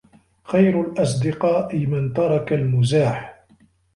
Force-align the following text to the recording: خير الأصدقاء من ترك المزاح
خير 0.43 0.81
الأصدقاء 0.81 1.77
من 1.85 2.13
ترك 2.13 2.53
المزاح 2.53 3.45